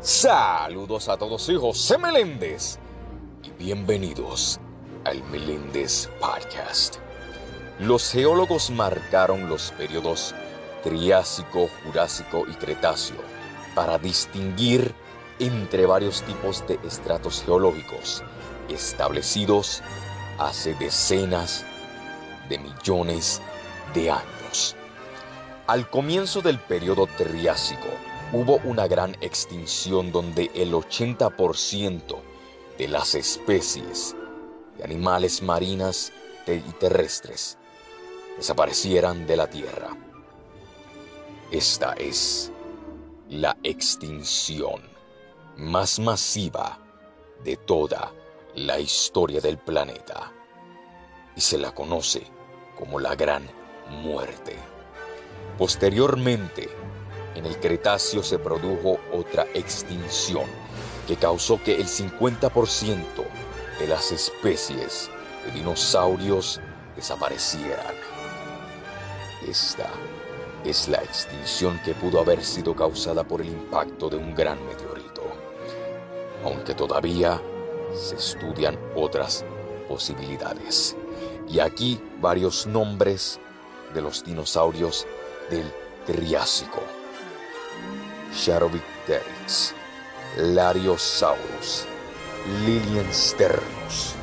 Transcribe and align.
Saludos 0.00 1.08
a 1.08 1.16
todos 1.16 1.48
hijos 1.48 1.88
de 1.88 1.98
Meléndez 1.98 2.78
y 3.42 3.50
bienvenidos 3.50 4.60
al 5.04 5.24
Meléndez 5.24 6.08
Podcast. 6.20 6.98
Los 7.80 8.12
geólogos 8.12 8.70
marcaron 8.70 9.48
los 9.48 9.72
periodos 9.72 10.36
Triásico, 10.84 11.68
Jurásico 11.82 12.44
y 12.48 12.54
Cretáceo 12.54 13.16
para 13.74 13.98
distinguir 13.98 14.94
entre 15.40 15.84
varios 15.84 16.22
tipos 16.22 16.64
de 16.68 16.78
estratos 16.86 17.42
geológicos 17.42 18.22
establecidos 18.68 19.82
hace 20.38 20.74
decenas 20.74 21.64
de 22.48 22.58
millones 22.58 23.42
de 23.94 24.12
años. 24.12 24.76
Al 25.66 25.90
comienzo 25.90 26.40
del 26.40 26.60
periodo 26.60 27.08
Triásico 27.18 27.88
hubo 28.32 28.60
una 28.64 28.86
gran 28.86 29.16
extinción 29.20 30.12
donde 30.12 30.50
el 30.54 30.72
80% 30.72 32.16
de 32.76 32.88
las 32.88 33.14
especies 33.14 34.14
de 34.76 34.84
animales 34.84 35.42
marinas 35.42 36.12
y 36.46 36.72
terrestres 36.72 37.58
desaparecieran 38.36 39.26
de 39.26 39.36
la 39.36 39.48
Tierra. 39.48 39.96
Esta 41.50 41.94
es 41.94 42.52
la 43.30 43.56
extinción 43.62 44.82
más 45.56 45.98
masiva 45.98 46.78
de 47.44 47.56
toda 47.56 48.12
la 48.54 48.78
historia 48.78 49.40
del 49.40 49.58
planeta 49.58 50.32
y 51.34 51.40
se 51.40 51.58
la 51.58 51.74
conoce 51.74 52.22
como 52.78 52.98
la 53.00 53.14
Gran 53.14 53.48
Muerte. 54.02 54.56
Posteriormente, 55.56 56.68
en 57.38 57.46
el 57.46 57.58
Cretáceo 57.60 58.22
se 58.24 58.38
produjo 58.38 58.98
otra 59.12 59.46
extinción 59.54 60.44
que 61.06 61.16
causó 61.16 61.62
que 61.62 61.76
el 61.76 61.86
50% 61.86 62.96
de 63.78 63.86
las 63.86 64.10
especies 64.10 65.08
de 65.44 65.52
dinosaurios 65.52 66.60
desaparecieran. 66.96 67.94
Esta 69.48 69.88
es 70.64 70.88
la 70.88 70.98
extinción 70.98 71.80
que 71.84 71.94
pudo 71.94 72.20
haber 72.20 72.44
sido 72.44 72.74
causada 72.74 73.22
por 73.22 73.40
el 73.40 73.48
impacto 73.48 74.10
de 74.10 74.16
un 74.16 74.34
gran 74.34 74.58
meteorito, 74.66 75.22
aunque 76.44 76.74
todavía 76.74 77.40
se 77.94 78.16
estudian 78.16 78.76
otras 78.96 79.44
posibilidades. 79.88 80.96
Y 81.48 81.60
aquí 81.60 82.00
varios 82.20 82.66
nombres 82.66 83.38
de 83.94 84.02
los 84.02 84.24
dinosaurios 84.24 85.06
del 85.50 85.72
Triásico. 86.04 86.97
Charovicteryx, 88.32 89.74
Lariosaurus, 90.36 91.86
Liliensternus, 92.64 94.16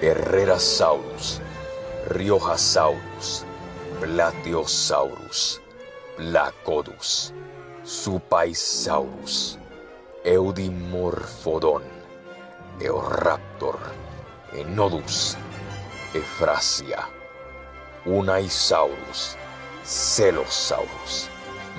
Herrerasaurus, 0.00 1.40
Riojasaurus, 2.08 3.44
Plateosaurus, 4.00 5.60
Placodus, 6.16 7.34
Supaisaurus, 7.84 9.58
Eudimorphodon, 10.24 11.82
Eoraptor, 12.80 13.78
Enodus, 14.52 15.36
Efrasia, 16.14 17.04
Unaisaurus, 18.06 19.36
Celosaurus, 19.84 21.28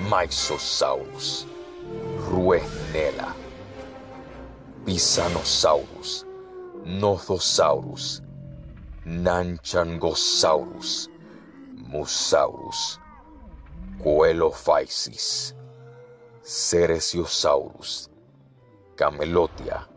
Myxosaurus, 0.00 1.46
Ruenela, 2.28 3.34
Pisanosaurus, 4.84 6.26
Nothosaurus, 6.84 8.22
Nanchangosaurus, 9.06 11.08
Musaurus, 11.74 12.98
Coelophysis, 14.02 15.54
Ceresiosaurus, 16.42 18.10
Camelotia 18.96 19.88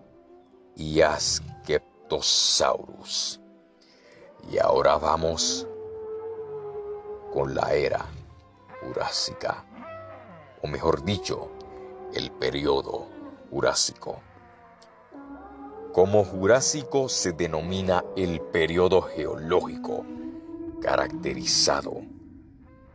y 0.75 1.01
Askeptosaurus. 1.01 3.39
Y 4.51 4.59
ahora 4.59 4.97
vamos 4.97 5.65
con 7.33 7.55
la 7.55 7.73
era 7.73 8.05
Jurásica, 8.81 9.65
o 10.65 10.67
mejor 10.67 11.05
dicho, 11.05 11.51
el 12.11 12.31
periodo 12.31 13.07
Jurásico. 13.51 14.19
Como 15.93 16.25
Jurásico 16.25 17.07
se 17.07 17.33
denomina 17.33 18.03
el 18.15 18.41
periodo 18.41 19.03
geológico 19.03 20.03
caracterizado 20.81 22.01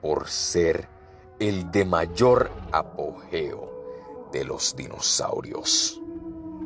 por 0.03 0.29
ser 0.29 0.89
el 1.39 1.71
de 1.71 1.85
mayor 1.85 2.51
apogeo 2.73 4.29
de 4.33 4.45
los 4.45 4.75
dinosaurios. 4.75 6.01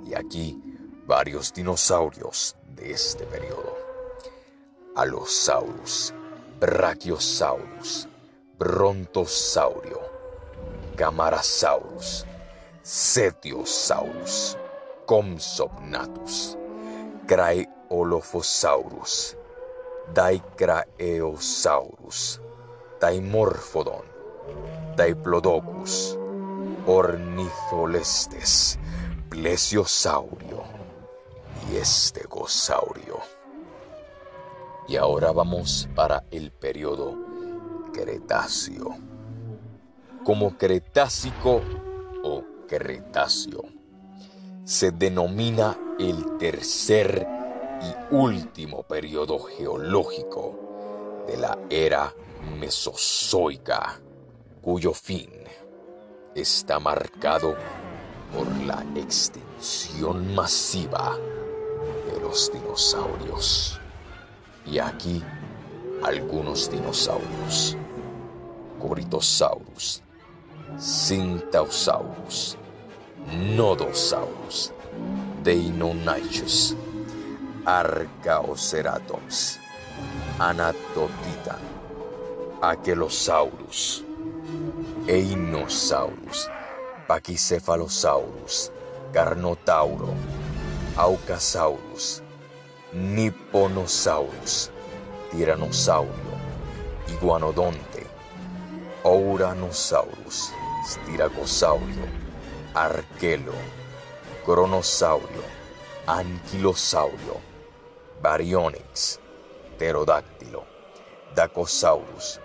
Y 0.07 0.15
aquí 0.15 0.59
varios 1.07 1.53
dinosaurios 1.53 2.57
de 2.75 2.93
este 2.93 3.27
periodo. 3.27 3.77
Allosaurus, 4.97 6.15
Brachiosaurus, 6.59 8.09
Brontosaurio, 8.59 10.14
Camarasaurus, 10.97 12.25
Cetiosaurus, 12.85 14.59
Compsognathus, 15.07 16.57
Craeolophosaurus, 17.27 19.37
Dicraeosaurus, 20.15 22.41
Dimorphodon, 23.01 24.05
Diplodocus, 24.97 26.19
Ornitholestes, 26.87 28.79
Plesiosaurio 29.29 30.63
y 31.71 31.77
Estegosaurio. 31.77 33.21
Y 34.87 34.97
ahora 34.97 35.33
vamos 35.33 35.89
para 35.95 36.25
el 36.31 36.53
periodo 36.53 37.17
Cretáceo. 37.93 39.14
Como 40.25 40.57
Cretácico 40.57 41.61
o 42.23 42.43
Cretáceo, 42.67 43.65
se 44.65 44.91
denomina 44.91 45.79
el 45.99 46.39
tercer 46.39 47.27
y 47.83 48.15
último 48.15 48.85
periodo 48.85 49.39
geológico 49.39 51.25
de 51.27 51.37
la 51.37 51.59
era 51.69 52.15
Mesozoica, 52.59 54.01
cuyo 54.63 54.95
fin 54.95 55.31
está 56.35 56.79
marcado 56.79 57.55
por 58.35 58.47
la 58.67 58.83
extinción 58.97 60.35
masiva 60.35 61.19
de 62.11 62.21
los 62.21 62.51
dinosaurios. 62.51 63.79
Y 64.65 64.79
aquí 64.79 65.23
algunos 66.03 66.71
dinosaurios. 66.71 67.77
Corythosaurus, 68.81 70.04
Cintaosaurus, 70.79 72.59
Nodosaurus, 73.57 74.73
Deinonychus, 75.45 76.77
Archaeoceratops, 77.65 79.59
Anatotitan, 80.39 81.61
Aquelosaurus, 82.61 84.05
Einosaurus, 85.07 86.51
Pachycephalosaurus, 87.07 88.73
Carnotauro, 89.13 90.15
Aucasaurus, 90.97 92.23
Nipponosaurus, 92.93 94.71
Tiranosaurio, 95.31 96.35
Iguanodonte, 97.09 98.07
Ouranosaurus, 99.05 100.53
Styracosaurio, 100.85 102.05
Arquelo, 102.75 103.55
Cronosaurio, 104.45 105.43
Anquilosaurio, 106.07 107.41
Baryonyx, 108.21 109.19
Pterodáctilo, 109.79 110.65
Dacosaurus, 111.35 112.39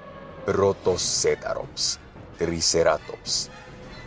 Protocetarops, 0.45 1.99
Triceratops, 2.37 3.49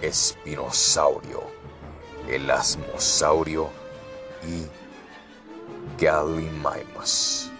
Espinosaurio, 0.00 1.43
Elasmosaurio 2.26 3.69
y 4.43 4.67
Gallimimus. 6.02 7.50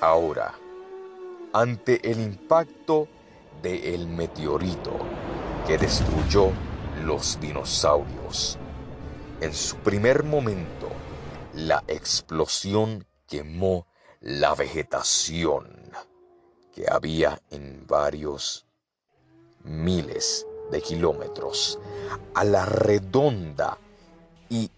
Ahora, 0.00 0.52
ante 1.52 2.10
el 2.10 2.20
impacto 2.20 3.08
del 3.62 4.08
meteorito 4.08 4.92
que 5.66 5.78
destruyó 5.78 6.50
los 7.04 7.38
dinosaurios. 7.40 8.58
En 9.40 9.52
su 9.52 9.76
primer 9.76 10.24
momento, 10.24 10.88
la 11.54 11.82
explosión 11.86 13.06
quemó 13.26 13.86
la 14.20 14.54
vegetación 14.54 15.68
que 16.72 16.86
había 16.90 17.40
en 17.50 17.86
varios 17.86 18.66
miles 19.62 20.46
de 20.70 20.80
kilómetros 20.82 21.78
a 22.34 22.44
la 22.44 22.66
redonda 22.66 23.78
y 24.48 24.70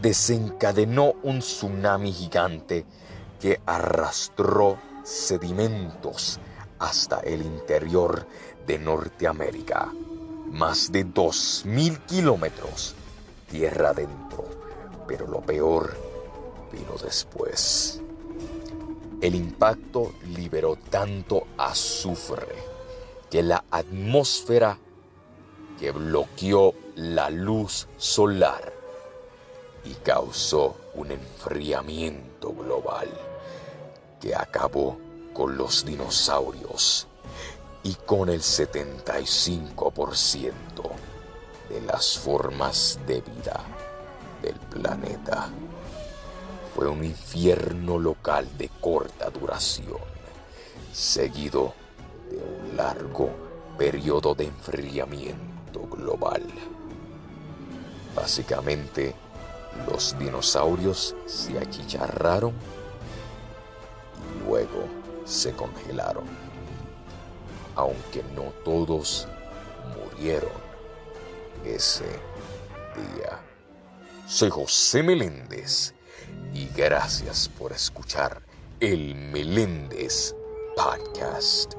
desencadenó 0.00 1.14
un 1.22 1.40
tsunami 1.40 2.12
gigante 2.12 2.84
que 3.40 3.60
arrastró 3.66 4.78
sedimentos 5.02 6.40
hasta 6.78 7.20
el 7.20 7.42
interior 7.42 8.26
de 8.66 8.78
Norteamérica. 8.78 9.92
Más 10.50 10.92
de 10.92 11.06
2.000 11.06 11.98
kilómetros 12.06 12.94
tierra 13.50 13.90
adentro. 13.90 14.44
Pero 15.06 15.26
lo 15.26 15.40
peor 15.40 15.96
vino 16.72 16.96
después. 17.02 18.00
El 19.20 19.34
impacto 19.34 20.12
liberó 20.36 20.76
tanto 20.90 21.46
azufre 21.56 22.54
que 23.30 23.42
la 23.42 23.64
atmósfera 23.70 24.78
que 25.78 25.90
bloqueó 25.90 26.74
la 26.96 27.30
luz 27.30 27.88
solar 27.96 28.72
y 29.84 29.94
causó 29.94 30.76
un 30.94 31.10
enfriamiento 31.10 32.52
global 32.52 33.08
que 34.20 34.34
acabó 34.34 34.98
con 35.34 35.58
los 35.58 35.84
dinosaurios 35.84 37.06
y 37.82 37.92
con 37.94 38.30
el 38.30 38.40
75% 38.40 40.54
de 41.68 41.82
las 41.82 42.16
formas 42.16 42.98
de 43.06 43.20
vida 43.20 43.60
del 44.40 44.54
planeta. 44.54 45.50
Fue 46.74 46.88
un 46.88 47.04
infierno 47.04 47.98
local 47.98 48.48
de 48.56 48.70
corta 48.80 49.28
duración, 49.28 49.98
seguido 50.92 51.74
de 52.30 52.38
un 52.38 52.74
largo 52.76 53.28
periodo 53.76 54.34
de 54.34 54.46
enfriamiento 54.46 55.82
global. 55.90 56.42
Básicamente, 58.14 59.14
los 59.90 60.16
dinosaurios 60.18 61.14
se 61.26 61.58
achicharraron 61.58 62.52
y 64.22 64.48
luego 64.48 65.03
se 65.24 65.52
congelaron. 65.52 66.24
Aunque 67.76 68.22
no 68.34 68.52
todos 68.64 69.26
murieron 69.96 70.52
ese 71.64 72.04
día. 72.04 73.40
Soy 74.26 74.50
José 74.50 75.02
Meléndez 75.02 75.94
y 76.52 76.66
gracias 76.68 77.48
por 77.48 77.72
escuchar 77.72 78.42
el 78.80 79.14
Meléndez 79.14 80.34
Podcast. 80.76 81.74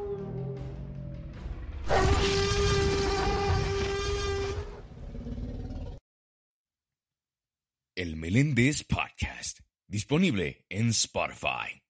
El 7.96 8.18
Meléndez 8.18 8.84
Podcast, 8.84 9.60
disponible 9.88 10.66
en 10.70 10.90
Spotify. 10.90 11.85